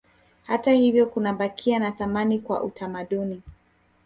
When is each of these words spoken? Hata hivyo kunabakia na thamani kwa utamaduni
Hata 0.43 0.71
hivyo 0.71 1.05
kunabakia 1.05 1.79
na 1.79 1.91
thamani 1.91 2.39
kwa 2.39 2.63
utamaduni 2.63 3.41